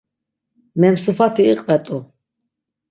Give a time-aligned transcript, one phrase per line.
[0.79, 1.97] Memsufati iqvet̆u.